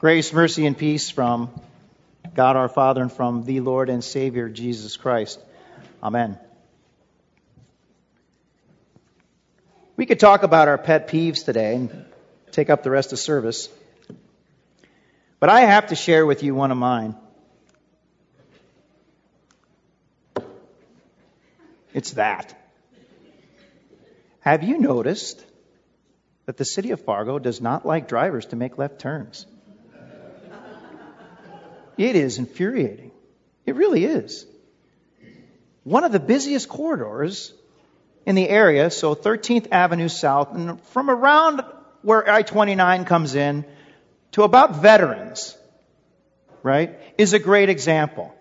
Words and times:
Grace, 0.00 0.32
mercy, 0.32 0.64
and 0.64 0.78
peace 0.78 1.10
from 1.10 1.50
God 2.34 2.56
our 2.56 2.70
Father 2.70 3.02
and 3.02 3.12
from 3.12 3.44
the 3.44 3.60
Lord 3.60 3.90
and 3.90 4.02
Savior 4.02 4.48
Jesus 4.48 4.96
Christ. 4.96 5.38
Amen. 6.02 6.38
We 9.98 10.06
could 10.06 10.18
talk 10.18 10.42
about 10.42 10.68
our 10.68 10.78
pet 10.78 11.08
peeves 11.08 11.44
today 11.44 11.74
and 11.74 12.06
take 12.50 12.70
up 12.70 12.82
the 12.82 12.90
rest 12.90 13.12
of 13.12 13.18
service. 13.18 13.68
But 15.38 15.50
I 15.50 15.60
have 15.60 15.88
to 15.88 15.94
share 15.94 16.24
with 16.24 16.42
you 16.42 16.54
one 16.54 16.70
of 16.70 16.78
mine. 16.78 17.14
It's 21.92 22.12
that. 22.12 22.58
Have 24.40 24.62
you 24.62 24.78
noticed 24.78 25.44
that 26.46 26.56
the 26.56 26.64
city 26.64 26.92
of 26.92 27.02
Fargo 27.02 27.38
does 27.38 27.60
not 27.60 27.84
like 27.84 28.08
drivers 28.08 28.46
to 28.46 28.56
make 28.56 28.78
left 28.78 28.98
turns? 28.98 29.44
It 32.00 32.16
is 32.16 32.38
infuriating. 32.38 33.10
It 33.66 33.74
really 33.74 34.06
is. 34.06 34.46
One 35.84 36.02
of 36.02 36.12
the 36.12 36.18
busiest 36.18 36.66
corridors 36.66 37.52
in 38.24 38.36
the 38.36 38.48
area, 38.48 38.90
so 38.90 39.14
13th 39.14 39.66
Avenue 39.70 40.08
South, 40.08 40.54
and 40.54 40.80
from 40.94 41.10
around 41.10 41.60
where 42.00 42.26
I 42.26 42.40
29 42.40 43.04
comes 43.04 43.34
in 43.34 43.66
to 44.32 44.44
about 44.44 44.76
veterans, 44.76 45.58
right, 46.62 46.98
is 47.18 47.34
a 47.34 47.38
great 47.38 47.68
example. 47.68 48.34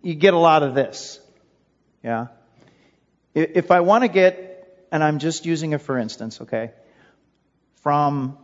You 0.00 0.14
get 0.14 0.32
a 0.32 0.38
lot 0.38 0.62
of 0.62 0.74
this. 0.74 1.20
Yeah. 2.02 2.28
If 3.34 3.70
I 3.70 3.80
want 3.80 4.04
to 4.04 4.08
get, 4.08 4.86
and 4.90 5.04
I'm 5.04 5.18
just 5.18 5.44
using 5.44 5.74
it 5.74 5.82
for 5.82 5.98
instance, 5.98 6.40
okay, 6.40 6.70
from 7.82 8.38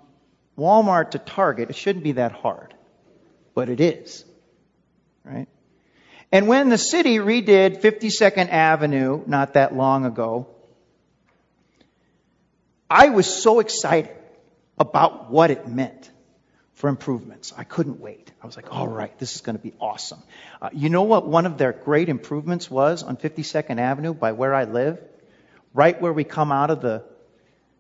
Walmart 0.59 1.13
to 1.13 1.19
Target, 1.19 1.71
it 1.71 1.77
shouldn't 1.77 2.05
be 2.05 2.13
that 2.13 2.33
hard 2.33 2.76
but 3.57 3.71
it 3.71 3.81
is. 3.81 4.25
Right? 5.25 5.49
And 6.31 6.47
when 6.47 6.69
the 6.69 6.79
city 6.79 7.17
redid 7.17 7.81
52nd 7.81 8.51
Avenue 8.51 9.25
not 9.27 9.55
that 9.55 9.75
long 9.75 10.05
ago, 10.05 10.47
I 12.89 13.09
was 13.09 13.27
so 13.27 13.59
excited 13.61 14.15
about 14.79 15.31
what 15.31 15.51
it 15.51 15.67
meant 15.67 16.11
for 16.75 16.89
improvements. 16.89 17.55
I 17.57 17.65
couldn't 17.65 17.99
wait. 17.99 18.31
I 18.43 18.47
was 18.47 18.57
like, 18.57 18.73
all 18.73 18.87
right, 18.87 19.19
this 19.19 19.35
is 19.35 19.41
going 19.41 19.57
to 19.57 19.63
be 19.63 19.73
awesome. 19.81 20.23
Uh, 20.61 20.69
you 20.75 20.91
know 20.91 21.05
what 21.05 21.27
one 21.27 21.47
of 21.47 21.57
their 21.57 21.73
great 21.73 22.11
improvements 22.11 22.71
was 22.71 23.03
on 23.03 23.17
52nd 23.17 23.81
Avenue 23.81 24.13
by 24.13 24.33
where 24.33 24.55
I 24.55 24.65
live? 24.65 25.03
Right 25.73 26.01
where 26.01 26.13
we 26.13 26.25
come 26.25 26.53
out 26.53 26.71
of 26.71 26.83
the, 26.83 27.05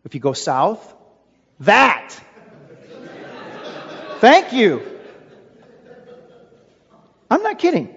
if 0.07 0.15
you 0.15 0.21
go 0.21 0.33
south? 0.33 0.95
That! 1.61 2.19
Thank 4.21 4.55
you. 4.55 4.96
I'm 7.31 7.43
not 7.43 7.59
kidding. 7.59 7.95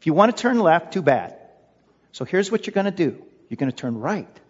If 0.00 0.06
you 0.06 0.14
want 0.14 0.36
to 0.36 0.40
turn 0.40 0.58
left, 0.58 0.92
too 0.92 1.02
bad. 1.02 1.36
So 2.12 2.24
here's 2.24 2.50
what 2.50 2.66
you're 2.66 2.74
going 2.74 2.86
to 2.86 2.90
do 2.90 3.22
you're 3.48 3.56
going 3.56 3.70
to 3.70 3.76
turn 3.76 3.98
right. 3.98 4.40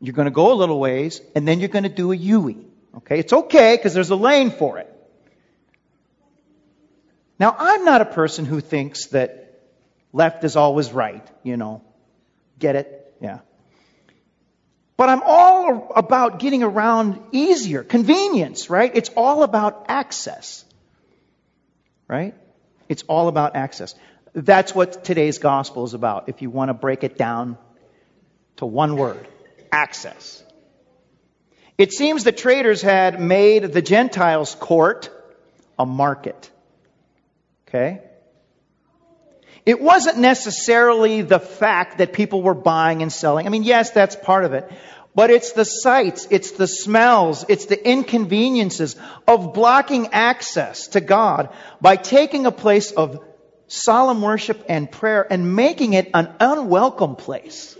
You're 0.00 0.14
going 0.14 0.26
to 0.26 0.32
go 0.32 0.52
a 0.52 0.54
little 0.54 0.80
ways, 0.80 1.20
and 1.34 1.46
then 1.46 1.60
you're 1.60 1.68
going 1.68 1.84
to 1.84 1.88
do 1.88 2.10
a 2.12 2.16
U-E. 2.16 2.56
Okay? 2.96 3.18
It's 3.18 3.32
okay 3.32 3.76
because 3.76 3.94
there's 3.94 4.10
a 4.10 4.16
lane 4.16 4.50
for 4.50 4.78
it. 4.78 4.88
Now, 7.38 7.54
I'm 7.58 7.84
not 7.84 8.00
a 8.00 8.04
person 8.04 8.44
who 8.44 8.60
thinks 8.60 9.06
that 9.06 9.60
left 10.12 10.44
is 10.44 10.56
always 10.56 10.92
right, 10.92 11.26
you 11.42 11.56
know. 11.56 11.82
Get 12.58 12.76
it? 12.76 13.14
Yeah. 13.20 13.40
But 14.96 15.08
I'm 15.08 15.22
all 15.24 15.92
about 15.96 16.38
getting 16.38 16.62
around 16.62 17.20
easier, 17.32 17.82
convenience, 17.82 18.70
right? 18.70 18.90
It's 18.94 19.10
all 19.16 19.42
about 19.42 19.86
access 19.88 20.64
right? 22.12 22.34
It's 22.90 23.02
all 23.04 23.28
about 23.28 23.56
access. 23.56 23.94
That's 24.34 24.74
what 24.74 25.02
today's 25.02 25.38
gospel 25.38 25.84
is 25.84 25.94
about, 25.94 26.28
if 26.28 26.42
you 26.42 26.50
want 26.50 26.68
to 26.68 26.74
break 26.74 27.04
it 27.04 27.16
down 27.16 27.56
to 28.56 28.66
one 28.66 28.96
word 28.96 29.26
access. 29.72 30.44
It 31.78 31.90
seems 31.90 32.22
the 32.22 32.32
traders 32.32 32.82
had 32.82 33.18
made 33.18 33.72
the 33.72 33.80
Gentiles' 33.80 34.54
court 34.54 35.10
a 35.78 35.86
market. 35.86 36.50
Okay? 37.66 38.02
It 39.64 39.80
wasn't 39.80 40.18
necessarily 40.18 41.22
the 41.22 41.40
fact 41.40 41.98
that 41.98 42.12
people 42.12 42.42
were 42.42 42.54
buying 42.54 43.00
and 43.00 43.10
selling. 43.10 43.46
I 43.46 43.48
mean, 43.48 43.62
yes, 43.62 43.90
that's 43.90 44.16
part 44.16 44.44
of 44.44 44.52
it. 44.52 44.70
But 45.14 45.30
it's 45.30 45.52
the 45.52 45.64
sights, 45.64 46.26
it's 46.30 46.52
the 46.52 46.66
smells, 46.66 47.44
it's 47.48 47.66
the 47.66 47.88
inconveniences 47.88 48.96
of 49.28 49.52
blocking 49.52 50.08
access 50.08 50.88
to 50.88 51.00
God 51.00 51.50
by 51.80 51.96
taking 51.96 52.46
a 52.46 52.52
place 52.52 52.92
of 52.92 53.22
solemn 53.66 54.22
worship 54.22 54.64
and 54.68 54.90
prayer 54.90 55.26
and 55.30 55.54
making 55.54 55.92
it 55.92 56.10
an 56.14 56.32
unwelcome 56.40 57.16
place. 57.16 57.76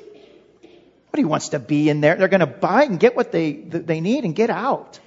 Nobody 1.06 1.24
wants 1.24 1.50
to 1.50 1.58
be 1.58 1.88
in 1.88 2.00
there. 2.00 2.16
They're 2.16 2.28
going 2.28 2.40
to 2.40 2.46
buy 2.46 2.84
and 2.84 3.00
get 3.00 3.16
what 3.16 3.32
they, 3.32 3.52
they 3.52 4.00
need 4.00 4.24
and 4.24 4.34
get 4.34 4.50
out. 4.50 4.98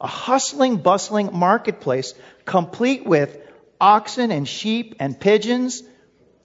A 0.00 0.06
hustling, 0.06 0.78
bustling 0.78 1.30
marketplace 1.32 2.14
complete 2.44 3.06
with 3.06 3.36
oxen 3.80 4.30
and 4.30 4.48
sheep 4.48 4.96
and 5.00 5.18
pigeons 5.18 5.82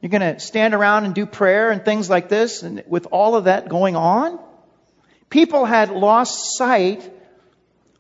you're 0.02 0.10
going 0.10 0.36
to 0.36 0.40
stand 0.40 0.74
around 0.74 1.06
and 1.06 1.14
do 1.14 1.26
prayer 1.26 1.72
and 1.72 1.84
things 1.84 2.10
like 2.10 2.30
this, 2.30 2.64
and 2.64 2.84
with 2.88 3.08
all 3.12 3.36
of 3.36 3.46
that 3.46 3.68
going 3.70 3.96
on? 3.96 4.40
People 5.30 5.66
had 5.66 5.92
lost 5.92 6.58
sight 6.58 7.10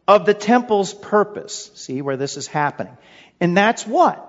of 0.07 0.25
the 0.25 0.33
temple's 0.33 0.93
purpose. 0.93 1.69
See 1.75 2.01
where 2.01 2.17
this 2.17 2.37
is 2.37 2.47
happening. 2.47 2.97
And 3.39 3.55
that's 3.55 3.85
what? 3.85 4.25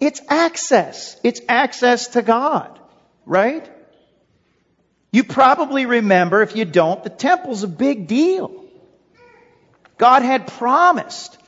It's 0.00 0.20
access. 0.28 1.16
It's 1.24 1.40
access 1.48 2.08
to 2.08 2.22
God, 2.22 2.78
right? 3.24 3.68
You 5.10 5.24
probably 5.24 5.86
remember, 5.86 6.42
if 6.42 6.54
you 6.54 6.64
don't, 6.64 7.02
the 7.02 7.10
temple's 7.10 7.62
a 7.62 7.68
big 7.68 8.06
deal. 8.06 8.64
God 9.96 10.22
had 10.22 10.46
promised, 10.46 11.38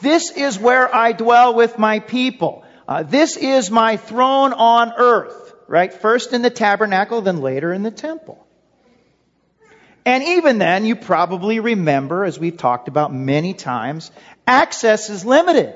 this 0.00 0.30
is 0.30 0.58
where 0.58 0.94
I 0.94 1.12
dwell 1.12 1.54
with 1.54 1.78
my 1.78 1.98
people. 1.98 2.64
Uh, 2.90 3.04
this 3.04 3.36
is 3.36 3.70
my 3.70 3.96
throne 3.96 4.52
on 4.52 4.92
earth, 4.96 5.54
right? 5.68 5.92
First 5.94 6.32
in 6.32 6.42
the 6.42 6.50
tabernacle, 6.50 7.20
then 7.20 7.40
later 7.40 7.72
in 7.72 7.84
the 7.84 7.92
temple. 7.92 8.44
And 10.04 10.24
even 10.24 10.58
then, 10.58 10.84
you 10.84 10.96
probably 10.96 11.60
remember, 11.60 12.24
as 12.24 12.36
we've 12.36 12.56
talked 12.56 12.88
about 12.88 13.14
many 13.14 13.54
times, 13.54 14.10
access 14.44 15.08
is 15.08 15.24
limited. 15.24 15.72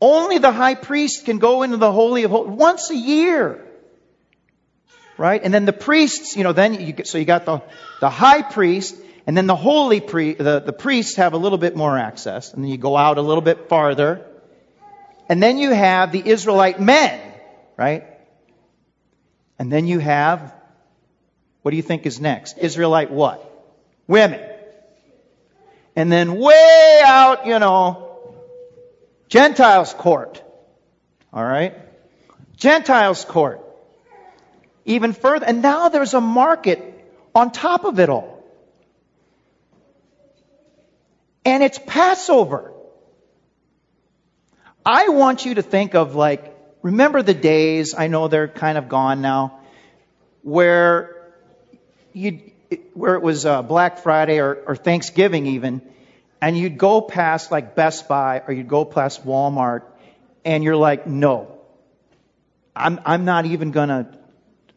Only 0.00 0.38
the 0.38 0.50
high 0.50 0.74
priest 0.74 1.26
can 1.26 1.38
go 1.38 1.62
into 1.62 1.76
the 1.76 1.92
Holy 1.92 2.24
of 2.24 2.32
Holies 2.32 2.58
once 2.58 2.90
a 2.90 2.96
year. 2.96 3.64
Right? 5.16 5.40
And 5.44 5.54
then 5.54 5.64
the 5.64 5.72
priests, 5.72 6.36
you 6.36 6.42
know, 6.42 6.52
then 6.52 6.74
you 6.74 6.92
get, 6.92 7.06
so 7.06 7.18
you 7.18 7.24
got 7.24 7.44
the, 7.44 7.62
the 8.00 8.10
high 8.10 8.42
priest, 8.42 8.96
and 9.28 9.36
then 9.36 9.46
the 9.46 9.54
holy 9.54 10.00
priest, 10.00 10.38
the, 10.38 10.58
the 10.58 10.72
priests 10.72 11.14
have 11.18 11.34
a 11.34 11.38
little 11.38 11.58
bit 11.58 11.76
more 11.76 11.96
access, 11.96 12.52
and 12.52 12.64
then 12.64 12.70
you 12.72 12.78
go 12.78 12.96
out 12.96 13.16
a 13.16 13.22
little 13.22 13.42
bit 13.42 13.68
farther, 13.68 14.26
and 15.28 15.42
then 15.42 15.58
you 15.58 15.70
have 15.70 16.12
the 16.12 16.22
Israelite 16.24 16.80
men, 16.80 17.20
right? 17.76 18.04
And 19.58 19.72
then 19.72 19.86
you 19.86 19.98
have, 19.98 20.54
what 21.62 21.70
do 21.70 21.76
you 21.76 21.82
think 21.82 22.06
is 22.06 22.20
next? 22.20 22.58
Israelite 22.58 23.10
what? 23.10 23.50
Women. 24.06 24.40
And 25.96 26.10
then 26.10 26.36
way 26.36 27.00
out, 27.04 27.46
you 27.46 27.58
know, 27.58 28.18
Gentiles 29.28 29.94
court. 29.94 30.42
All 31.32 31.44
right? 31.44 31.74
Gentiles 32.56 33.24
court. 33.24 33.60
Even 34.84 35.12
further. 35.12 35.46
And 35.46 35.62
now 35.62 35.88
there's 35.88 36.14
a 36.14 36.20
market 36.20 36.82
on 37.34 37.50
top 37.50 37.84
of 37.84 37.98
it 37.98 38.08
all. 38.10 38.44
And 41.44 41.62
it's 41.62 41.78
Passover. 41.78 42.72
I 44.86 45.08
want 45.08 45.46
you 45.46 45.54
to 45.54 45.62
think 45.62 45.94
of 45.94 46.14
like, 46.14 46.54
remember 46.82 47.22
the 47.22 47.34
days, 47.34 47.94
I 47.94 48.08
know 48.08 48.28
they're 48.28 48.48
kind 48.48 48.76
of 48.76 48.88
gone 48.88 49.22
now, 49.22 49.60
where 50.42 51.32
you 52.12 52.50
where 52.92 53.14
it 53.14 53.22
was 53.22 53.46
uh, 53.46 53.62
Black 53.62 53.98
Friday 53.98 54.40
or, 54.40 54.54
or 54.54 54.76
Thanksgiving 54.76 55.46
even, 55.46 55.80
and 56.40 56.56
you'd 56.58 56.76
go 56.76 57.00
past 57.00 57.50
like 57.50 57.74
Best 57.74 58.08
Buy 58.08 58.42
or 58.46 58.52
you'd 58.52 58.68
go 58.68 58.84
past 58.84 59.26
Walmart, 59.26 59.82
and 60.44 60.62
you're 60.62 60.76
like, 60.76 61.06
no, 61.06 61.58
I'm 62.76 63.00
I'm 63.06 63.24
not 63.24 63.46
even 63.46 63.70
gonna, 63.70 64.18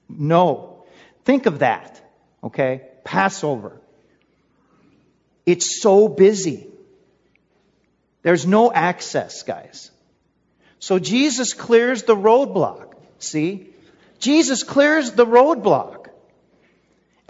no. 0.07 0.85
Think 1.25 1.45
of 1.45 1.59
that, 1.59 2.01
okay? 2.41 2.83
Passover. 3.03 3.81
It's 5.45 5.81
so 5.81 6.07
busy. 6.07 6.67
There's 8.21 8.45
no 8.45 8.71
access, 8.71 9.43
guys. 9.43 9.91
So 10.79 10.99
Jesus 10.99 11.53
clears 11.53 12.03
the 12.03 12.15
roadblock. 12.15 12.93
See? 13.19 13.69
Jesus 14.19 14.63
clears 14.63 15.11
the 15.11 15.25
roadblock 15.25 16.07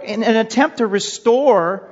in 0.03 0.23
an 0.23 0.35
attempt 0.35 0.77
to 0.77 0.87
restore 0.87 1.89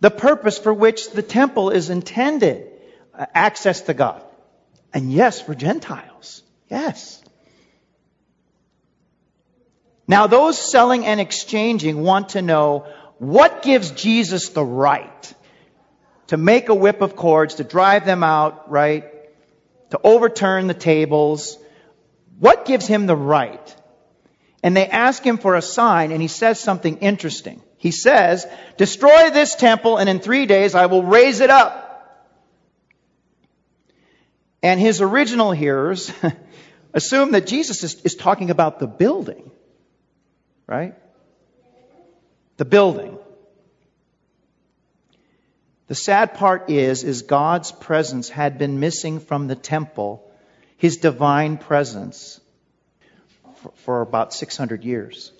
the 0.00 0.10
purpose 0.10 0.58
for 0.58 0.72
which 0.72 1.10
the 1.10 1.22
temple 1.22 1.70
is 1.70 1.90
intended 1.90 2.70
uh, 3.14 3.26
access 3.34 3.82
to 3.82 3.94
God. 3.94 4.22
And 4.92 5.12
yes, 5.12 5.40
for 5.40 5.54
Gentiles. 5.54 6.42
Yes. 6.70 7.22
Now, 10.06 10.26
those 10.26 10.58
selling 10.58 11.06
and 11.06 11.20
exchanging 11.20 12.02
want 12.02 12.30
to 12.30 12.42
know 12.42 12.86
what 13.18 13.62
gives 13.62 13.90
Jesus 13.90 14.50
the 14.50 14.64
right 14.64 15.34
to 16.26 16.36
make 16.36 16.68
a 16.68 16.74
whip 16.74 17.00
of 17.00 17.16
cords, 17.16 17.56
to 17.56 17.64
drive 17.64 18.04
them 18.04 18.22
out, 18.22 18.70
right? 18.70 19.13
To 19.90 20.00
overturn 20.02 20.66
the 20.66 20.74
tables. 20.74 21.58
What 22.38 22.64
gives 22.64 22.86
him 22.86 23.06
the 23.06 23.16
right? 23.16 23.76
And 24.62 24.76
they 24.76 24.86
ask 24.86 25.22
him 25.22 25.38
for 25.38 25.54
a 25.54 25.62
sign, 25.62 26.10
and 26.10 26.22
he 26.22 26.28
says 26.28 26.58
something 26.58 26.98
interesting. 26.98 27.62
He 27.76 27.90
says, 27.90 28.46
Destroy 28.78 29.30
this 29.30 29.54
temple, 29.54 29.98
and 29.98 30.08
in 30.08 30.20
three 30.20 30.46
days 30.46 30.74
I 30.74 30.86
will 30.86 31.02
raise 31.02 31.40
it 31.40 31.50
up. 31.50 31.84
And 34.62 34.80
his 34.80 35.02
original 35.02 35.52
hearers 35.52 36.10
assume 36.94 37.32
that 37.32 37.46
Jesus 37.46 37.84
is, 37.84 38.00
is 38.02 38.14
talking 38.14 38.48
about 38.48 38.78
the 38.78 38.86
building, 38.86 39.50
right? 40.66 40.94
The 42.56 42.64
building. 42.64 43.18
The 45.86 45.94
sad 45.94 46.34
part 46.34 46.70
is, 46.70 47.04
is 47.04 47.22
God's 47.22 47.70
presence 47.70 48.28
had 48.28 48.58
been 48.58 48.80
missing 48.80 49.20
from 49.20 49.48
the 49.48 49.54
temple, 49.54 50.30
his 50.78 50.96
divine 50.96 51.58
presence, 51.58 52.40
for, 53.56 53.72
for 53.76 54.00
about 54.00 54.32
600 54.32 54.82
years. 54.82 55.30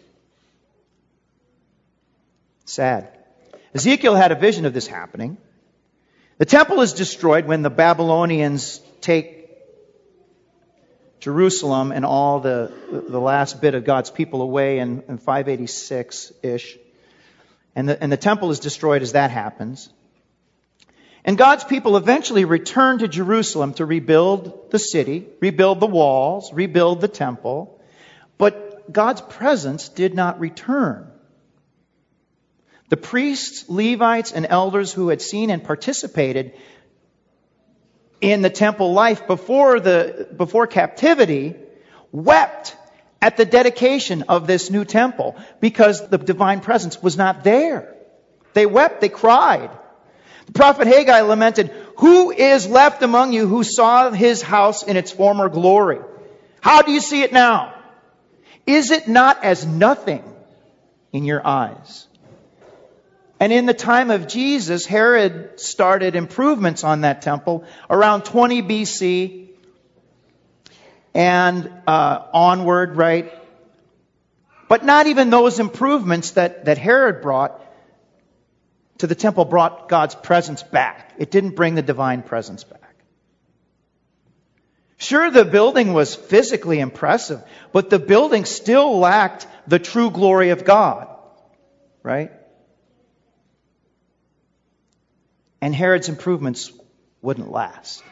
Sad. 2.67 3.09
Ezekiel 3.75 4.15
had 4.15 4.33
a 4.33 4.35
vision 4.35 4.67
of 4.67 4.75
this 4.75 4.87
happening. 4.87 5.39
The 6.39 6.45
temple 6.45 6.81
is 6.83 6.93
destroyed 6.93 7.47
when 7.47 7.63
the 7.63 7.71
Babylonians 7.71 8.81
take 9.01 9.49
Jerusalem 11.21 11.91
and 11.91 12.05
all 12.05 12.41
the, 12.41 12.71
the 12.91 13.21
last 13.21 13.63
bit 13.63 13.75
of 13.75 13.85
God's 13.85 14.11
people 14.11 14.43
away 14.43 14.79
in, 14.79 15.03
in 15.09 15.17
586 15.17 16.33
ish. 16.43 16.77
And 17.75 17.89
the, 17.89 18.03
and 18.03 18.13
the 18.13 18.19
temple 18.19 18.51
is 18.51 18.61
destroyed 18.61 19.01
as 19.01 19.13
that 19.13 19.31
happens. 19.31 19.89
And 21.25 21.39
God's 21.39 21.65
people 21.65 21.97
eventually 21.97 22.45
returned 22.45 23.01
to 23.01 23.09
Jerusalem 23.09 23.75
to 23.75 23.87
rebuild 23.87 24.71
the 24.71 24.79
city, 24.79 25.27
rebuild 25.41 25.81
the 25.81 25.87
walls, 25.87 26.53
rebuild 26.53 27.01
the 27.01 27.09
temple. 27.09 27.81
But 28.37 28.93
God's 28.93 29.23
presence 29.23 29.89
did 29.89 30.15
not 30.15 30.39
return. 30.39 31.11
The 32.91 32.99
priests, 32.99 33.65
Levites, 33.71 34.33
and 34.33 34.47
elders 34.49 34.93
who 34.93 35.09
had 35.09 35.23
seen 35.23 35.49
and 35.49 35.65
participated 35.65 36.53
in 38.21 38.43
the 38.43 38.51
temple 38.51 38.93
life 38.93 39.27
before 39.27 39.81
the, 39.81 40.29
before 40.37 40.67
captivity 40.67 41.55
wept 42.13 42.77
at 43.23 43.39
the 43.39 43.47
dedication 43.47 44.25
of 44.29 44.47
this 44.47 44.71
new 44.71 44.85
temple 44.85 45.37
because 45.61 46.07
the 46.09 46.19
divine 46.19 46.61
presence 46.61 47.03
was 47.03 47.17
not 47.17 47.43
there. 47.45 47.95
They 48.53 48.67
wept, 48.67 49.01
they 49.01 49.09
cried. 49.09 49.71
The 50.47 50.53
prophet 50.53 50.87
Haggai 50.87 51.23
lamented, 51.23 51.71
Who 51.99 52.31
is 52.31 52.67
left 52.67 53.03
among 53.03 53.33
you 53.33 53.47
who 53.47 53.65
saw 53.65 54.11
his 54.11 54.43
house 54.43 54.83
in 54.83 54.97
its 54.97 55.11
former 55.11 55.49
glory? 55.49 56.01
How 56.61 56.83
do 56.83 56.93
you 56.93 57.01
see 57.01 57.23
it 57.23 57.33
now? 57.33 57.75
Is 58.67 58.91
it 58.91 59.09
not 59.09 59.45
as 59.45 59.67
nothing 59.67 60.25
in 61.13 61.25
your 61.25 61.47
eyes? 61.47 62.07
And 63.41 63.53
in 63.53 63.67
the 63.67 63.75
time 63.75 64.11
of 64.11 64.27
Jesus, 64.27 64.87
Herod 64.87 65.61
started 65.61 66.17
improvements 66.17 66.85
on 66.85 67.03
that 67.03 67.23
temple 67.23 67.65
around 67.91 68.23
20 68.23 68.63
BC 68.63 69.49
and 71.15 71.71
uh, 71.87 72.23
onward, 72.33 72.97
right? 72.97 73.33
But 74.69 74.85
not 74.85 75.07
even 75.07 75.31
those 75.31 75.61
improvements 75.61 76.33
that, 76.33 76.65
that 76.65 76.79
Herod 76.79 77.23
brought 77.23 77.61
to 78.99 79.07
the 79.07 79.15
temple 79.15 79.45
brought 79.45 79.89
God's 79.89 80.15
presence 80.15 80.63
back. 80.63 81.15
It 81.19 81.31
didn't 81.31 81.57
bring 81.57 81.75
the 81.75 81.83
divine 81.83 82.23
presence 82.23 82.65
back. 82.65 82.81
Sure, 84.97 85.31
the 85.31 85.45
building 85.45 85.93
was 85.93 86.15
physically 86.15 86.81
impressive, 86.81 87.43
but 87.73 87.91
the 87.91 87.99
building 87.99 88.45
still 88.45 88.99
lacked 88.99 89.47
the 89.67 89.79
true 89.79 90.11
glory 90.11 90.51
of 90.51 90.65
God, 90.65 91.09
right? 92.03 92.31
and 95.65 95.75
Herod's 95.75 96.11
improvements 96.11 96.71
wouldn't 97.23 97.51
last. 97.51 98.03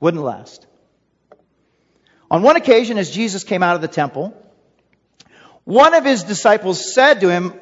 Wouldn't 0.00 0.22
last. 0.22 0.66
On 2.30 2.42
one 2.42 2.56
occasion, 2.56 2.96
as 2.96 3.10
Jesus 3.10 3.44
came 3.44 3.62
out 3.62 3.76
of 3.76 3.82
the 3.82 3.88
temple, 3.88 4.34
one 5.64 5.92
of 5.92 6.06
his 6.06 6.22
disciples 6.22 6.94
said 6.94 7.20
to 7.20 7.28
him, 7.28 7.52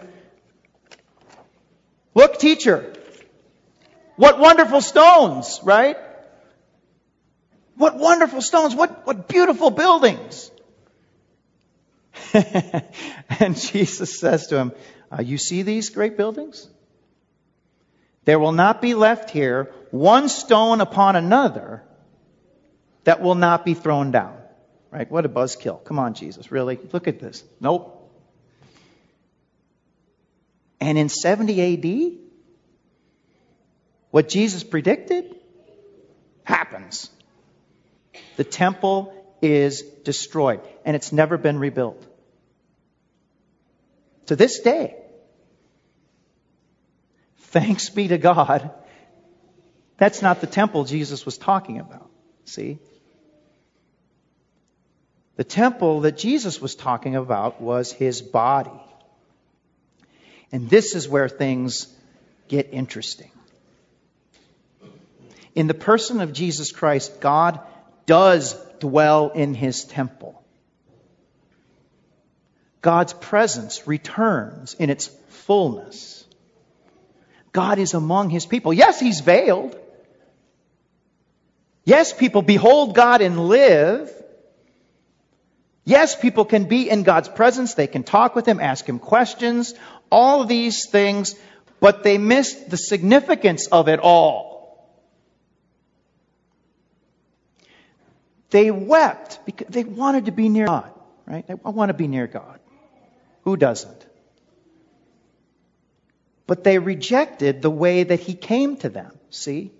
Look, 2.14 2.38
teacher, 2.38 2.93
what 4.16 4.38
wonderful 4.38 4.81
stones, 4.81 5.61
right? 5.64 5.96
What 7.76 7.99
wonderful 7.99 8.40
stones, 8.40 8.75
what, 8.75 9.06
what 9.06 9.28
beautiful 9.28 9.70
buildings. 9.70 10.50
and 12.34 13.56
Jesus 13.56 14.19
says 14.19 14.46
to 14.49 14.56
him, 14.56 14.72
uh, 15.11 15.22
You 15.22 15.38
see 15.38 15.62
these 15.62 15.90
great 15.90 16.16
buildings? 16.16 16.69
There 18.25 18.38
will 18.38 18.52
not 18.52 18.81
be 18.81 18.94
left 18.94 19.31
here 19.31 19.72
one 19.90 20.28
stone 20.28 20.81
upon 20.81 21.17
another 21.17 21.82
that 23.05 23.20
will 23.20 23.34
not 23.34 23.64
be 23.64 23.75
thrown 23.75 24.12
down. 24.12 24.37
Right? 24.90 25.10
What 25.10 25.26
a 25.26 25.28
buzzkill. 25.28 25.84
Come 25.84 25.99
on, 25.99 26.14
Jesus. 26.14 26.52
Really? 26.52 26.78
Look 26.93 27.08
at 27.08 27.19
this. 27.19 27.43
Nope. 27.60 27.94
And 30.84 30.98
in 30.98 31.08
70 31.08 31.60
AD, 31.62 32.19
what 34.10 34.28
Jesus 34.28 34.62
predicted 34.62 35.34
happens. 36.44 37.08
The 38.36 38.44
temple 38.44 39.14
is 39.40 39.81
destroyed, 39.81 40.60
and 40.84 40.94
it's 40.94 41.10
never 41.10 41.38
been 41.38 41.58
rebuilt. 41.58 42.04
To 44.26 44.36
this 44.36 44.60
day, 44.60 44.96
Thanks 47.55 47.88
be 47.88 48.08
to 48.08 48.19
God. 48.19 48.69
That's 49.96 50.22
not 50.22 50.41
the 50.41 50.48
temple 50.48 50.84
Jesus 50.84 51.24
was 51.24 51.38
talking 51.38 51.79
about. 51.79 52.10
See? 52.46 52.79
The 55.36 55.44
temple 55.44 56.00
that 56.00 56.19
Jesus 56.19 56.60
was 56.60 56.74
talking 56.74 57.14
about 57.14 57.60
was 57.60 57.93
his 57.93 58.22
body. 58.22 58.82
And 60.55 60.70
this 60.70 60.94
is 60.94 61.08
where 61.08 61.29
things 61.29 61.89
get 62.46 62.69
interesting. 62.70 63.32
In 65.56 65.67
the 65.67 65.75
person 65.75 66.20
of 66.20 66.32
Jesus 66.32 66.70
Christ, 66.70 67.20
God 67.20 67.58
does 68.06 68.55
dwell 68.79 69.31
in 69.31 69.55
his 69.55 69.82
temple. 69.82 70.41
God's 72.82 73.15
presence 73.15 73.89
returns 73.89 74.75
in 74.75 74.91
its 74.91 75.08
fullness. 75.29 76.25
God 77.51 77.81
is 77.81 77.93
among 77.93 78.31
his 78.31 78.46
people. 78.46 78.73
Yes, 78.73 79.01
he's 79.01 79.23
veiled. 79.23 79.77
Yes, 81.84 82.13
people 82.13 82.43
behold 82.43 82.94
God 82.94 83.23
and 83.23 83.49
live. 83.49 84.08
Yes, 85.84 86.17
people 86.17 86.44
can 86.44 86.64
be 86.64 86.88
in 86.88 87.03
God's 87.03 87.29
presence. 87.29 87.74
They 87.74 87.86
can 87.86 88.05
talk 88.05 88.34
with 88.34 88.46
him, 88.46 88.60
ask 88.60 88.86
him 88.86 88.98
questions, 88.98 89.74
all 90.10 90.44
these 90.44 90.88
things, 90.88 91.34
but 91.81 92.03
they 92.03 92.17
miss 92.17 92.55
the 92.55 92.76
significance 92.76 93.67
of 93.67 93.88
it 93.88 94.00
all. 94.00 94.53
They 98.50 98.70
wept 98.70 99.41
because 99.44 99.67
they 99.69 99.84
wanted 99.84 100.26
to 100.26 100.32
be 100.32 100.48
near 100.48 100.67
God, 100.67 100.93
right? 101.26 101.44
I 101.48 101.69
want 101.70 101.91
to 101.91 101.94
be 101.94 102.06
near 102.06 102.26
God. 102.26 102.60
Who 103.43 103.56
doesn't? 103.56 104.06
but 106.46 106.64
they 106.64 106.79
rejected 106.79 107.62
the 107.62 107.70
way 107.70 108.03
that 108.03 108.20
he 108.20 108.34
came 108.34 108.76
to 108.79 108.88
them. 108.88 109.19
See? 109.31 109.72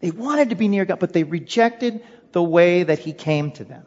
They 0.00 0.10
wanted 0.10 0.50
to 0.50 0.54
be 0.54 0.68
near 0.68 0.84
God, 0.84 0.98
but 0.98 1.12
they 1.12 1.24
rejected 1.24 2.02
the 2.32 2.42
way 2.42 2.84
that 2.84 2.98
he 3.00 3.12
came 3.12 3.52
to 3.52 3.64
them. 3.64 3.84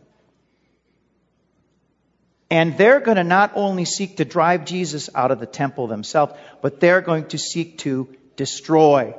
And 2.53 2.77
they're 2.77 2.99
going 2.99 3.17
to 3.17 3.23
not 3.23 3.53
only 3.55 3.83
seek 3.83 4.17
to 4.17 4.25
drive 4.25 4.63
Jesus 4.63 5.09
out 5.15 5.31
of 5.31 5.39
the 5.39 5.47
temple 5.47 5.87
themselves, 5.87 6.35
but 6.61 6.79
they're 6.79 7.01
going 7.01 7.25
to 7.29 7.39
seek 7.39 7.79
to 7.79 8.15
destroy 8.35 9.15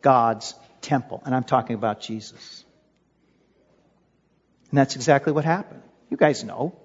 God's 0.00 0.54
temple. 0.80 1.22
And 1.26 1.34
I'm 1.34 1.44
talking 1.44 1.74
about 1.74 2.00
Jesus. 2.00 2.64
And 4.70 4.78
that's 4.78 4.96
exactly 4.96 5.34
what 5.34 5.44
happened. 5.44 5.82
You 6.08 6.16
guys 6.16 6.44
know. 6.44 6.78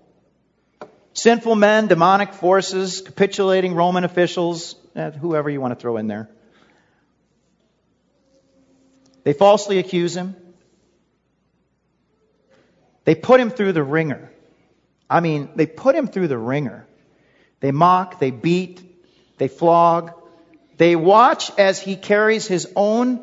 Sinful 1.14 1.56
men, 1.56 1.88
demonic 1.88 2.34
forces, 2.34 3.00
capitulating 3.00 3.74
Roman 3.74 4.04
officials, 4.04 4.76
eh, 4.98 5.12
whoever 5.12 5.50
you 5.50 5.62
want 5.62 5.74
to 5.74 5.82
throw 5.82 5.96
in 5.96 6.08
there. 6.08 6.30
They 9.24 9.32
falsely 9.32 9.80
accuse 9.80 10.18
him. 10.18 10.36
They 13.06 13.16
put 13.16 13.40
him 13.40 13.50
through 13.50 13.72
the 13.72 13.84
wringer. 13.84 14.33
I 15.10 15.20
mean, 15.20 15.50
they 15.56 15.66
put 15.66 15.96
him 15.96 16.08
through 16.08 16.28
the 16.28 16.38
wringer. 16.38 16.88
They 17.60 17.72
mock, 17.72 18.20
they 18.20 18.32
beat, 18.32 18.82
they 19.38 19.48
flog. 19.48 20.12
They 20.78 20.96
watch 20.96 21.52
as 21.58 21.80
he 21.80 21.96
carries 21.96 22.48
his 22.48 22.72
own 22.76 23.22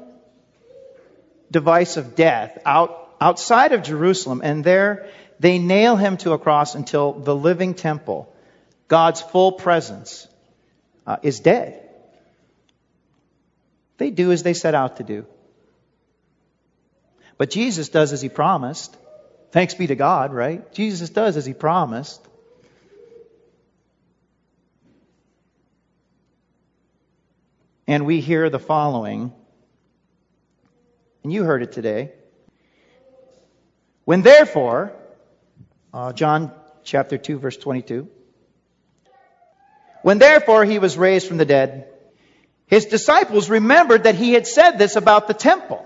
device 1.50 1.96
of 1.96 2.14
death 2.14 2.58
out, 2.64 3.14
outside 3.20 3.72
of 3.72 3.82
Jerusalem, 3.82 4.40
and 4.44 4.62
there 4.64 5.10
they 5.40 5.58
nail 5.58 5.96
him 5.96 6.16
to 6.18 6.32
a 6.32 6.38
cross 6.38 6.74
until 6.74 7.12
the 7.12 7.34
living 7.34 7.74
temple, 7.74 8.32
God's 8.88 9.20
full 9.20 9.52
presence, 9.52 10.28
uh, 11.06 11.16
is 11.22 11.40
dead. 11.40 11.88
They 13.98 14.10
do 14.10 14.32
as 14.32 14.42
they 14.42 14.54
set 14.54 14.74
out 14.74 14.96
to 14.96 15.02
do. 15.02 15.26
But 17.36 17.50
Jesus 17.50 17.88
does 17.88 18.12
as 18.12 18.20
he 18.20 18.28
promised. 18.28 18.96
Thanks 19.52 19.74
be 19.74 19.88
to 19.88 19.96
God, 19.96 20.32
right? 20.32 20.72
Jesus 20.72 21.10
does 21.10 21.36
as 21.36 21.44
he 21.44 21.54
promised. 21.54 22.20
And 27.86 28.06
we 28.06 28.20
hear 28.20 28.48
the 28.48 28.60
following, 28.60 29.32
and 31.24 31.32
you 31.32 31.42
heard 31.42 31.62
it 31.62 31.72
today. 31.72 32.12
When 34.04 34.22
therefore, 34.22 34.92
uh, 35.92 36.12
John 36.12 36.52
chapter 36.84 37.18
2, 37.18 37.40
verse 37.40 37.56
22. 37.56 38.08
When 40.02 40.18
therefore 40.18 40.64
he 40.64 40.78
was 40.78 40.96
raised 40.96 41.26
from 41.26 41.36
the 41.38 41.44
dead, 41.44 41.88
his 42.66 42.86
disciples 42.86 43.50
remembered 43.50 44.04
that 44.04 44.14
he 44.14 44.32
had 44.32 44.46
said 44.46 44.78
this 44.78 44.94
about 44.94 45.26
the 45.26 45.34
temple. 45.34 45.84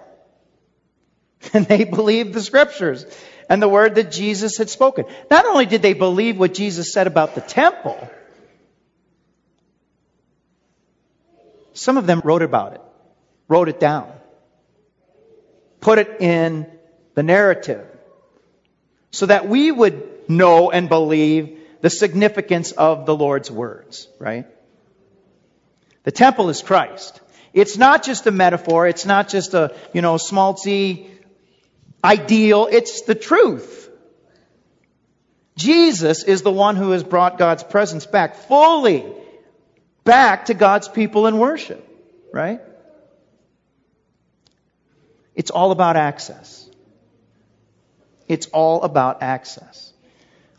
And 1.52 1.66
they 1.66 1.84
believed 1.84 2.32
the 2.32 2.40
scriptures 2.40 3.04
and 3.48 3.60
the 3.60 3.68
word 3.68 3.96
that 3.96 4.10
Jesus 4.10 4.56
had 4.58 4.70
spoken. 4.70 5.04
Not 5.30 5.44
only 5.46 5.66
did 5.66 5.82
they 5.82 5.92
believe 5.92 6.38
what 6.38 6.54
Jesus 6.54 6.92
said 6.92 7.06
about 7.06 7.34
the 7.34 7.40
temple, 7.40 8.08
some 11.74 11.98
of 11.98 12.06
them 12.06 12.20
wrote 12.24 12.42
about 12.42 12.74
it, 12.74 12.80
wrote 13.48 13.68
it 13.68 13.80
down, 13.80 14.12
put 15.80 15.98
it 15.98 16.20
in 16.20 16.66
the 17.14 17.22
narrative, 17.22 17.86
so 19.10 19.26
that 19.26 19.48
we 19.48 19.70
would 19.70 20.28
know 20.28 20.70
and 20.70 20.88
believe 20.88 21.58
the 21.80 21.90
significance 21.90 22.72
of 22.72 23.06
the 23.06 23.14
Lord's 23.14 23.50
words, 23.50 24.08
right? 24.18 24.46
The 26.04 26.12
temple 26.12 26.48
is 26.48 26.62
Christ. 26.62 27.20
It's 27.52 27.76
not 27.76 28.02
just 28.02 28.26
a 28.26 28.30
metaphor. 28.30 28.86
It's 28.88 29.06
not 29.06 29.28
just 29.28 29.54
a, 29.54 29.76
you 29.92 30.02
know, 30.02 30.14
smaltzy 30.14 31.08
ideal. 32.04 32.68
It's 32.70 33.02
the 33.02 33.14
truth. 33.14 33.90
Jesus 35.56 36.24
is 36.24 36.42
the 36.42 36.52
one 36.52 36.76
who 36.76 36.90
has 36.90 37.02
brought 37.02 37.38
God's 37.38 37.64
presence 37.64 38.06
back 38.06 38.36
fully 38.36 39.04
back 40.04 40.46
to 40.46 40.54
God's 40.54 40.86
people 40.86 41.26
in 41.26 41.38
worship, 41.38 41.82
right? 42.32 42.60
It's 45.34 45.50
all 45.50 45.70
about 45.70 45.96
access. 45.96 46.68
It's 48.28 48.46
all 48.46 48.82
about 48.82 49.22
access. 49.22 49.92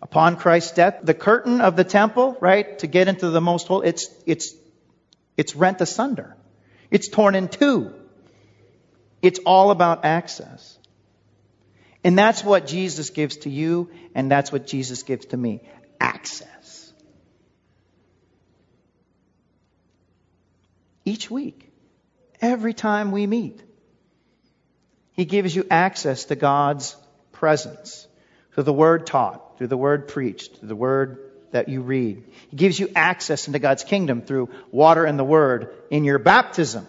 Upon 0.02 0.36
Christ's 0.36 0.72
death, 0.72 1.00
the 1.04 1.14
curtain 1.14 1.62
of 1.62 1.76
the 1.76 1.84
temple, 1.84 2.38
right, 2.40 2.78
to 2.80 2.88
get 2.88 3.08
into 3.08 3.30
the 3.30 3.42
most 3.42 3.68
holy, 3.68 3.88
it's, 3.88 4.10
it's, 4.26 4.54
it's 5.38 5.56
rent 5.56 5.82
asunder. 5.82 6.36
It's 6.92 7.08
torn 7.08 7.36
in 7.36 7.48
two. 7.48 7.94
It's 9.22 9.40
all 9.46 9.72
about 9.72 10.06
access. 10.06 10.78
And 12.06 12.16
that's 12.16 12.44
what 12.44 12.68
Jesus 12.68 13.10
gives 13.10 13.38
to 13.38 13.50
you, 13.50 13.90
and 14.14 14.30
that's 14.30 14.52
what 14.52 14.68
Jesus 14.68 15.02
gives 15.02 15.26
to 15.28 15.38
me 15.38 15.62
access. 16.00 16.94
Each 21.04 21.32
week, 21.32 21.72
every 22.40 22.76
time 22.76 23.12
we 23.12 23.26
meet, 23.26 23.60
He 25.14 25.26
gives 25.26 25.56
you 25.56 25.66
access 25.72 26.26
to 26.26 26.36
God's 26.36 26.96
presence 27.32 28.08
through 28.54 28.66
the 28.66 28.74
word 28.74 29.08
taught, 29.08 29.58
through 29.58 29.68
the 29.68 29.78
word 29.78 30.08
preached, 30.08 30.58
through 30.58 30.68
the 30.68 30.76
word 30.76 31.32
that 31.54 31.70
you 31.70 31.82
read. 31.82 32.24
He 32.52 32.56
gives 32.56 32.80
you 32.80 32.92
access 32.96 33.48
into 33.48 33.58
God's 33.58 33.84
kingdom 33.84 34.22
through 34.22 34.52
water 34.70 35.06
and 35.06 35.18
the 35.18 35.24
word 35.24 35.74
in 35.90 36.04
your 36.04 36.20
baptism, 36.20 36.86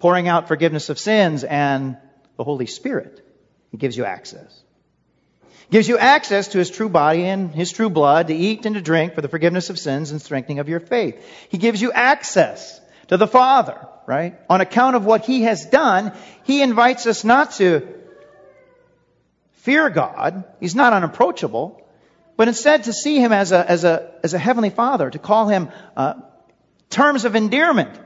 pouring 0.00 0.26
out 0.26 0.48
forgiveness 0.48 0.88
of 0.88 0.98
sins 0.98 1.44
and 1.44 1.98
the 2.36 2.42
Holy 2.42 2.66
Spirit. 2.66 3.28
He 3.72 3.78
gives 3.78 3.96
you 3.96 4.04
access. 4.04 4.62
Gives 5.70 5.88
you 5.88 5.98
access 5.98 6.48
to 6.48 6.58
his 6.58 6.70
true 6.70 6.90
body 6.90 7.24
and 7.24 7.50
his 7.50 7.72
true 7.72 7.88
blood 7.88 8.28
to 8.28 8.34
eat 8.34 8.66
and 8.66 8.74
to 8.76 8.82
drink 8.82 9.14
for 9.14 9.22
the 9.22 9.28
forgiveness 9.28 9.70
of 9.70 9.78
sins 9.78 10.10
and 10.10 10.20
strengthening 10.20 10.58
of 10.58 10.68
your 10.68 10.80
faith. 10.80 11.24
He 11.48 11.58
gives 11.58 11.80
you 11.80 11.90
access 11.90 12.80
to 13.08 13.16
the 13.16 13.26
Father, 13.26 13.88
right? 14.06 14.38
On 14.50 14.60
account 14.60 14.96
of 14.96 15.06
what 15.06 15.24
he 15.24 15.42
has 15.42 15.64
done, 15.64 16.12
he 16.44 16.60
invites 16.60 17.06
us 17.06 17.24
not 17.24 17.52
to 17.52 17.88
fear 19.52 19.88
God. 19.88 20.44
He's 20.60 20.74
not 20.74 20.92
unapproachable, 20.92 21.82
but 22.36 22.48
instead 22.48 22.84
to 22.84 22.92
see 22.92 23.18
him 23.18 23.32
as 23.32 23.52
a, 23.52 23.70
as 23.70 23.84
a, 23.84 24.12
as 24.22 24.34
a 24.34 24.38
heavenly 24.38 24.70
father, 24.70 25.08
to 25.08 25.18
call 25.18 25.48
him 25.48 25.70
uh, 25.96 26.14
terms 26.90 27.24
of 27.24 27.34
endearment, 27.34 27.98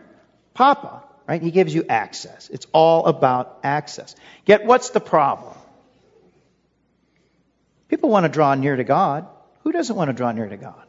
Papa, 0.55 1.03
right? 1.29 1.43
He 1.43 1.51
gives 1.51 1.75
you 1.75 1.85
access. 1.89 2.49
It's 2.51 2.67
all 2.73 3.07
about 3.07 3.61
access. 3.63 4.15
Yet 4.45 4.65
what's 4.65 4.91
the 4.91 5.01
problem? 5.01 5.55
People 7.89 8.11
want 8.11 8.25
to 8.25 8.29
draw 8.29 8.55
near 8.55 8.77
to 8.77 8.85
God. 8.85 9.27
Who 9.63 9.73
doesn't 9.73 9.95
want 9.95 10.09
to 10.09 10.15
draw 10.15 10.33
near 10.33 10.49
to 10.49 10.57
God? 10.57 10.83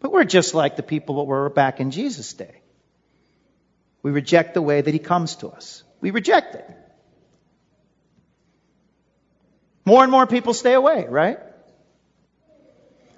But 0.00 0.12
we're 0.12 0.24
just 0.24 0.54
like 0.54 0.76
the 0.76 0.82
people 0.82 1.16
that 1.16 1.24
were 1.24 1.48
back 1.48 1.80
in 1.80 1.90
Jesus' 1.90 2.32
day. 2.34 2.60
We 4.02 4.10
reject 4.10 4.54
the 4.54 4.62
way 4.62 4.80
that 4.80 4.92
He 4.92 4.98
comes 4.98 5.36
to 5.36 5.48
us. 5.48 5.82
We 6.00 6.10
reject 6.10 6.54
it. 6.54 6.70
More 9.86 10.02
and 10.02 10.10
more 10.10 10.26
people 10.26 10.54
stay 10.54 10.74
away, 10.74 11.06
right? 11.08 11.38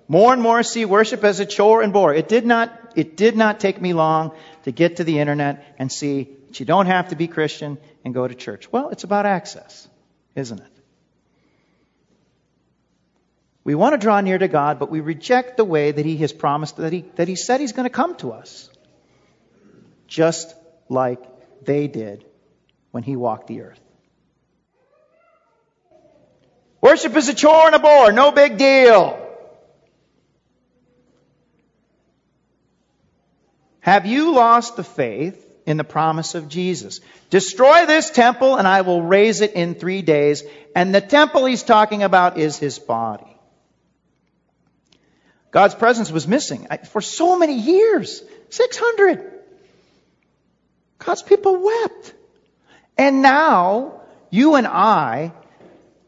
More 0.08 0.32
and 0.32 0.40
more 0.40 0.62
see 0.62 0.84
worship 0.84 1.24
as 1.24 1.40
a 1.40 1.46
chore 1.46 1.82
and 1.82 1.92
bore. 1.92 2.14
It 2.14 2.28
did 2.28 2.46
not, 2.46 2.85
it 2.96 3.16
did 3.16 3.36
not 3.36 3.60
take 3.60 3.80
me 3.80 3.92
long 3.92 4.32
to 4.64 4.72
get 4.72 4.96
to 4.96 5.04
the 5.04 5.18
internet 5.18 5.76
and 5.78 5.92
see 5.92 6.30
that 6.46 6.58
you 6.58 6.66
don't 6.66 6.86
have 6.86 7.10
to 7.10 7.16
be 7.16 7.28
Christian 7.28 7.78
and 8.04 8.14
go 8.14 8.26
to 8.26 8.34
church. 8.34 8.72
Well, 8.72 8.88
it's 8.88 9.04
about 9.04 9.26
access, 9.26 9.86
isn't 10.34 10.58
it? 10.58 10.72
We 13.64 13.74
want 13.74 13.94
to 13.94 13.98
draw 13.98 14.20
near 14.20 14.38
to 14.38 14.48
God, 14.48 14.78
but 14.78 14.90
we 14.90 15.00
reject 15.00 15.56
the 15.56 15.64
way 15.64 15.90
that 15.90 16.06
He 16.06 16.16
has 16.18 16.32
promised, 16.32 16.76
that 16.78 16.92
He, 16.92 17.04
that 17.16 17.28
he 17.28 17.36
said 17.36 17.60
He's 17.60 17.72
going 17.72 17.84
to 17.84 17.90
come 17.90 18.16
to 18.16 18.32
us. 18.32 18.70
Just 20.06 20.54
like 20.88 21.20
they 21.64 21.88
did 21.88 22.24
when 22.92 23.02
He 23.02 23.16
walked 23.16 23.48
the 23.48 23.62
earth. 23.62 23.80
Worship 26.80 27.16
is 27.16 27.28
a 27.28 27.34
chore 27.34 27.66
and 27.66 27.74
a 27.74 27.80
bore, 27.80 28.12
no 28.12 28.30
big 28.30 28.56
deal. 28.56 29.25
Have 33.86 34.04
you 34.04 34.34
lost 34.34 34.74
the 34.74 34.82
faith 34.82 35.46
in 35.64 35.76
the 35.76 35.84
promise 35.84 36.34
of 36.34 36.48
Jesus? 36.48 37.00
Destroy 37.30 37.86
this 37.86 38.10
temple 38.10 38.56
and 38.56 38.66
I 38.66 38.80
will 38.80 39.00
raise 39.00 39.42
it 39.42 39.52
in 39.52 39.76
three 39.76 40.02
days. 40.02 40.42
And 40.74 40.92
the 40.92 41.00
temple 41.00 41.44
he's 41.46 41.62
talking 41.62 42.02
about 42.02 42.36
is 42.36 42.58
his 42.58 42.80
body. 42.80 43.38
God's 45.52 45.76
presence 45.76 46.10
was 46.10 46.26
missing 46.26 46.66
for 46.90 47.00
so 47.00 47.38
many 47.38 47.60
years 47.60 48.24
600. 48.50 49.32
God's 50.98 51.22
people 51.22 51.62
wept. 51.62 52.12
And 52.98 53.22
now, 53.22 54.00
you 54.30 54.56
and 54.56 54.66
I 54.66 55.32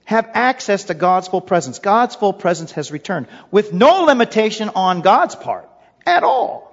have 0.05 0.29
access 0.35 0.83
to 0.85 0.95
God's 0.95 1.29
full 1.29 1.43
presence. 1.43 1.79
God's 1.79 2.17
full 2.17 2.33
presence 2.33 2.73
has 2.73 2.91
returned 2.91 3.29
with 3.53 3.73
no 3.73 4.03
limitation 4.03 4.69
on 4.75 5.01
God's 5.01 5.37
part 5.37 5.71
at 6.05 6.25
all. 6.25 6.68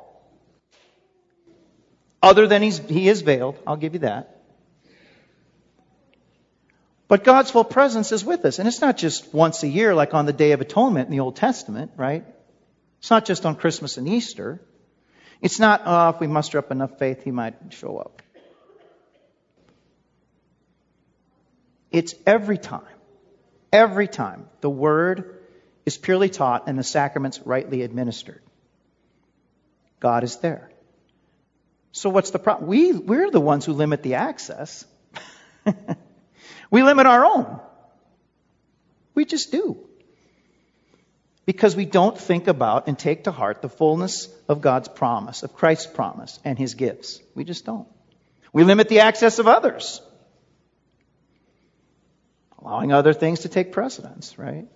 Other 2.25 2.47
than 2.47 2.63
he's, 2.63 2.79
he 2.79 3.07
is 3.07 3.21
veiled, 3.21 3.57
I'll 3.67 3.77
give 3.77 3.93
you 3.93 3.99
that. 3.99 4.41
But 7.07 7.23
God's 7.23 7.51
full 7.51 7.63
presence 7.63 8.11
is 8.11 8.25
with 8.25 8.43
us. 8.45 8.57
And 8.57 8.67
it's 8.67 8.81
not 8.81 8.97
just 8.97 9.31
once 9.31 9.61
a 9.61 9.67
year 9.67 9.93
like 9.93 10.15
on 10.15 10.25
the 10.25 10.33
Day 10.33 10.53
of 10.53 10.59
Atonement 10.59 11.05
in 11.05 11.11
the 11.11 11.19
Old 11.19 11.35
Testament, 11.35 11.91
right? 11.97 12.25
It's 12.97 13.11
not 13.11 13.25
just 13.25 13.45
on 13.45 13.55
Christmas 13.55 13.97
and 13.97 14.09
Easter. 14.09 14.59
It's 15.39 15.59
not, 15.59 15.83
oh, 15.85 16.09
if 16.09 16.19
we 16.19 16.25
muster 16.25 16.57
up 16.57 16.71
enough 16.71 16.97
faith, 16.97 17.23
he 17.23 17.29
might 17.29 17.53
show 17.69 17.97
up. 17.97 18.23
It's 21.91 22.15
every 22.25 22.57
time 22.57 22.95
every 23.75 24.07
time 24.07 24.47
the 24.61 24.69
Word 24.69 25.37
is 25.85 25.97
purely 25.97 26.29
taught 26.29 26.67
and 26.67 26.79
the 26.79 26.83
sacraments 26.83 27.39
rightly 27.45 27.81
administered. 27.81 28.41
God 29.99 30.23
is 30.23 30.37
there. 30.37 30.71
So 31.95 32.09
what's 32.09 32.31
the 32.31 32.39
problem? 32.39 32.67
We, 32.67 32.91
we're 32.91 33.31
the 33.31 33.39
ones 33.39 33.65
who 33.65 33.71
limit 33.71 34.03
the 34.03 34.15
access. 34.15 34.83
we 36.69 36.83
limit 36.83 37.05
our 37.05 37.23
own. 37.23 37.61
We 39.13 39.23
just 39.23 39.49
do. 39.49 39.77
Because 41.45 41.73
we 41.73 41.85
don't 41.85 42.17
think 42.17 42.49
about 42.49 42.89
and 42.89 42.99
take 42.99 43.23
to 43.23 43.31
heart 43.31 43.61
the 43.61 43.69
fullness 43.69 44.27
of 44.49 44.59
God's 44.59 44.89
promise, 44.89 45.43
of 45.43 45.53
Christ's 45.53 45.87
promise, 45.87 46.37
and 46.43 46.59
His 46.59 46.73
gifts. 46.73 47.21
We 47.33 47.45
just 47.45 47.63
don't. 47.65 47.87
We 48.51 48.65
limit 48.65 48.89
the 48.89 48.99
access 48.99 49.39
of 49.39 49.47
others, 49.47 50.01
allowing 52.59 52.91
other 52.91 53.13
things 53.13 53.41
to 53.41 53.49
take 53.49 53.71
precedence, 53.71 54.37
right? 54.37 54.67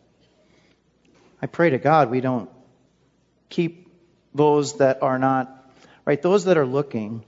I 1.41 1.47
pray 1.47 1.71
to 1.71 1.79
God 1.79 2.11
we 2.11 2.21
don't 2.21 2.49
keep 3.49 3.91
those 4.33 4.77
that 4.77 5.03
are 5.03 5.19
not, 5.19 5.58
right, 6.09 6.23
those 6.23 6.45
that 6.45 6.57
are 6.57 6.65
looking 6.65 7.23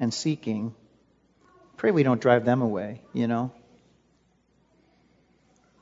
and 0.00 0.12
seeking, 0.12 0.74
pray 1.76 1.90
we 1.90 2.02
don't 2.02 2.18
drive 2.18 2.46
them 2.46 2.62
away, 2.62 3.02
you 3.12 3.26
know? 3.26 3.52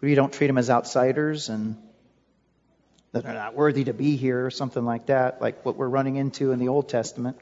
We 0.00 0.16
don't 0.16 0.32
treat 0.32 0.48
them 0.48 0.58
as 0.58 0.68
outsiders 0.68 1.48
and 1.48 1.76
that 3.12 3.22
they're 3.22 3.34
not 3.34 3.54
worthy 3.54 3.84
to 3.84 3.92
be 3.92 4.16
here 4.16 4.44
or 4.44 4.50
something 4.50 4.84
like 4.84 5.06
that, 5.06 5.40
like 5.40 5.64
what 5.64 5.76
we're 5.76 5.88
running 5.88 6.16
into 6.16 6.50
in 6.50 6.58
the 6.58 6.66
Old 6.66 6.88
Testament. 6.88 7.38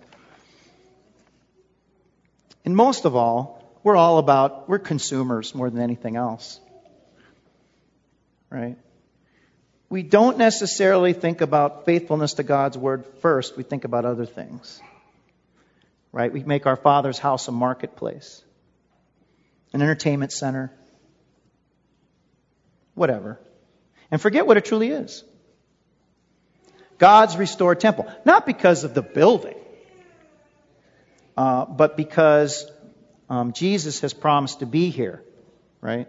And 2.66 2.76
most 2.76 3.06
of 3.06 3.16
all, 3.16 3.64
we're 3.82 3.96
all 3.96 4.18
about, 4.18 4.68
we're 4.68 4.78
consumers 4.78 5.54
more 5.54 5.70
than 5.70 5.80
anything 5.80 6.16
else. 6.16 6.60
Right? 8.50 8.76
We 9.88 10.02
don't 10.02 10.36
necessarily 10.36 11.14
think 11.14 11.40
about 11.40 11.86
faithfulness 11.86 12.34
to 12.34 12.42
God's 12.42 12.76
word 12.76 13.06
first. 13.22 13.56
We 13.56 13.62
think 13.62 13.84
about 13.84 14.04
other 14.04 14.26
things. 14.26 14.82
Right? 16.12 16.32
We 16.32 16.42
make 16.42 16.66
our 16.66 16.76
Father's 16.76 17.18
house 17.18 17.48
a 17.48 17.52
marketplace, 17.52 18.42
an 19.72 19.82
entertainment 19.82 20.32
center, 20.32 20.72
whatever. 22.94 23.38
And 24.10 24.20
forget 24.20 24.46
what 24.46 24.56
it 24.56 24.64
truly 24.64 24.88
is. 24.88 25.22
God's 26.98 27.36
restored 27.36 27.80
temple. 27.80 28.10
Not 28.24 28.46
because 28.46 28.84
of 28.84 28.94
the 28.94 29.02
building, 29.02 29.54
uh, 31.36 31.64
but 31.66 31.96
because 31.96 32.68
um, 33.30 33.52
Jesus 33.52 34.00
has 34.00 34.12
promised 34.12 34.60
to 34.60 34.66
be 34.66 34.90
here, 34.90 35.22
right? 35.80 36.08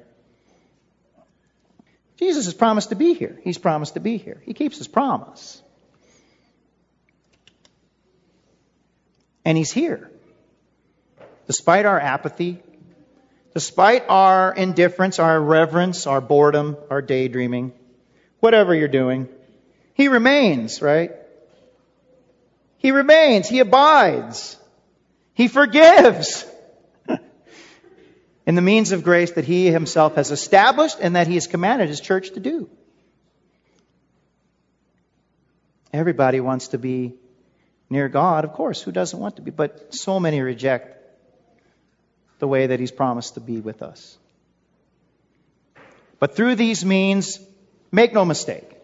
Jesus 2.17 2.45
has 2.45 2.53
promised 2.53 2.89
to 2.89 2.95
be 2.95 3.13
here. 3.13 3.39
He's 3.43 3.57
promised 3.57 3.93
to 3.93 3.99
be 3.99 4.17
here. 4.17 4.41
He 4.45 4.53
keeps 4.53 4.77
his 4.77 4.87
promise. 4.87 5.61
And 9.49 9.57
he's 9.57 9.71
here. 9.71 10.11
Despite 11.47 11.87
our 11.87 11.99
apathy, 11.99 12.61
despite 13.55 14.05
our 14.07 14.53
indifference, 14.53 15.17
our 15.17 15.37
irreverence, 15.37 16.05
our 16.05 16.21
boredom, 16.21 16.77
our 16.91 17.01
daydreaming, 17.01 17.73
whatever 18.41 18.75
you're 18.75 18.87
doing, 18.87 19.27
he 19.95 20.07
remains, 20.07 20.83
right? 20.83 21.13
He 22.77 22.91
remains. 22.91 23.49
He 23.49 23.57
abides. 23.57 24.55
He 25.33 25.47
forgives. 25.47 26.45
in 28.45 28.53
the 28.53 28.61
means 28.61 28.91
of 28.91 29.03
grace 29.03 29.31
that 29.31 29.45
He 29.45 29.71
Himself 29.71 30.13
has 30.13 30.29
established 30.29 30.99
and 31.01 31.15
that 31.15 31.25
He 31.25 31.33
has 31.33 31.47
commanded 31.47 31.89
His 31.89 32.01
church 32.01 32.29
to 32.33 32.39
do. 32.39 32.69
Everybody 35.91 36.39
wants 36.39 36.67
to 36.67 36.77
be 36.77 37.15
near 37.89 38.09
God, 38.09 38.45
of 38.45 38.53
course. 38.53 38.81
Who 38.81 38.91
doesn't 38.91 39.19
want 39.19 39.37
to 39.37 39.41
be? 39.41 39.51
But 39.51 39.93
so 39.93 40.19
many 40.19 40.41
reject 40.41 40.95
the 42.39 42.47
way 42.47 42.67
that 42.67 42.79
He's 42.79 42.91
promised 42.91 43.33
to 43.35 43.39
be 43.39 43.59
with 43.59 43.81
us. 43.81 44.17
But 46.19 46.35
through 46.35 46.55
these 46.55 46.83
means, 46.83 47.39
make 47.91 48.13
no 48.13 48.25
mistake, 48.25 48.79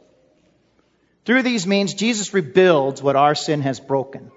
through 1.25 1.41
these 1.41 1.65
means, 1.65 1.95
Jesus 1.95 2.33
rebuilds 2.33 3.01
what 3.01 3.15
our 3.15 3.33
sin 3.33 3.61
has 3.61 3.79
broken. 3.79 4.31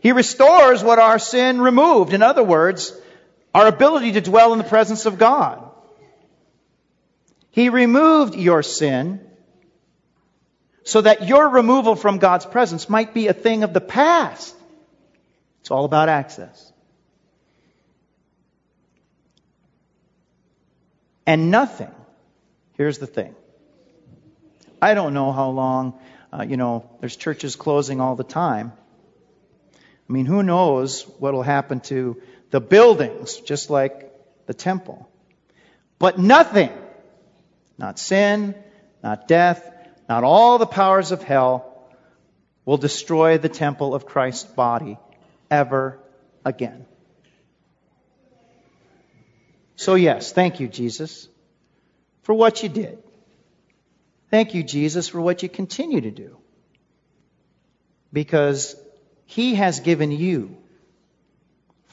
He 0.00 0.12
restores 0.12 0.84
what 0.84 0.98
our 0.98 1.18
sin 1.18 1.60
removed. 1.60 2.12
In 2.12 2.22
other 2.22 2.44
words, 2.44 2.94
our 3.54 3.66
ability 3.66 4.12
to 4.12 4.20
dwell 4.20 4.52
in 4.52 4.58
the 4.58 4.64
presence 4.64 5.06
of 5.06 5.18
God. 5.18 5.66
He 7.50 7.70
removed 7.70 8.34
your 8.34 8.62
sin 8.62 9.26
so 10.84 11.00
that 11.00 11.28
your 11.28 11.48
removal 11.48 11.96
from 11.96 12.18
God's 12.18 12.46
presence 12.46 12.88
might 12.88 13.14
be 13.14 13.28
a 13.28 13.32
thing 13.32 13.62
of 13.62 13.72
the 13.72 13.80
past. 13.80 14.54
It's 15.60 15.70
all 15.70 15.84
about 15.84 16.08
access. 16.08 16.72
And 21.26 21.50
nothing, 21.50 21.94
here's 22.72 22.98
the 22.98 23.06
thing. 23.06 23.34
I 24.82 24.94
don't 24.94 25.14
know 25.14 25.32
how 25.32 25.50
long, 25.50 26.00
uh, 26.32 26.42
you 26.42 26.56
know, 26.56 26.90
there's 27.00 27.14
churches 27.14 27.54
closing 27.56 28.00
all 28.00 28.16
the 28.16 28.24
time. 28.24 28.72
I 30.08 30.12
mean, 30.12 30.26
who 30.26 30.42
knows 30.42 31.02
what 31.18 31.34
will 31.34 31.42
happen 31.42 31.80
to 31.82 32.20
the 32.50 32.60
buildings, 32.60 33.36
just 33.36 33.70
like 33.70 34.12
the 34.46 34.54
temple. 34.54 35.08
But 36.00 36.18
nothing, 36.18 36.70
not 37.78 37.98
sin, 37.98 38.54
not 39.04 39.28
death, 39.28 39.70
not 40.10 40.24
all 40.24 40.58
the 40.58 40.66
powers 40.66 41.12
of 41.12 41.22
hell, 41.22 41.72
will 42.64 42.76
destroy 42.76 43.38
the 43.38 43.48
temple 43.48 43.94
of 43.94 44.06
Christ's 44.06 44.42
body 44.42 44.98
ever 45.48 46.00
again. 46.44 46.84
So, 49.76 49.94
yes, 49.94 50.32
thank 50.32 50.58
you, 50.58 50.66
Jesus, 50.66 51.28
for 52.22 52.34
what 52.34 52.62
you 52.64 52.68
did. 52.68 52.98
Thank 54.30 54.54
you, 54.54 54.64
Jesus, 54.64 55.06
for 55.08 55.20
what 55.20 55.44
you 55.44 55.48
continue 55.48 56.00
to 56.00 56.10
do. 56.10 56.36
Because 58.12 58.74
he 59.26 59.54
has 59.54 59.78
given 59.78 60.10
you 60.10 60.56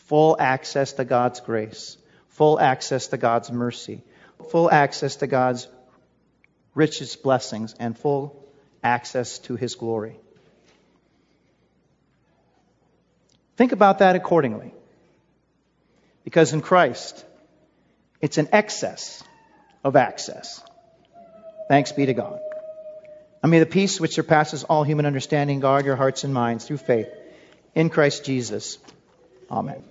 full 0.07 0.35
access 0.39 0.93
to 0.93 1.05
God's 1.05 1.39
grace, 1.39 1.97
full 2.29 2.59
access 2.59 3.07
to 3.07 3.17
God's 3.17 3.51
mercy, 3.51 4.01
full 4.49 4.71
access 4.71 5.17
to 5.17 5.27
God's 5.27 5.67
richest 6.77 7.23
blessings, 7.23 7.73
and 7.79 7.97
full 7.97 8.47
access 8.83 9.39
to 9.39 9.55
His 9.55 9.75
glory. 9.75 10.15
Think 13.57 13.71
about 13.71 13.99
that 13.99 14.15
accordingly. 14.15 14.73
Because 16.23 16.53
in 16.53 16.61
Christ, 16.61 17.25
it's 18.21 18.37
an 18.37 18.49
excess 18.51 19.23
of 19.83 19.95
access. 19.95 20.61
Thanks 21.67 21.91
be 21.91 22.05
to 22.05 22.13
God. 22.13 22.39
And 23.41 23.49
may 23.49 23.59
the 23.59 23.65
peace 23.65 23.99
which 23.99 24.13
surpasses 24.13 24.63
all 24.63 24.83
human 24.83 25.05
understanding 25.05 25.59
guard 25.59 25.85
your 25.85 25.95
hearts 25.95 26.23
and 26.23 26.33
minds 26.33 26.65
through 26.65 26.77
faith 26.77 27.09
in 27.73 27.89
Christ 27.89 28.23
Jesus. 28.23 28.77
Amen. 29.49 29.83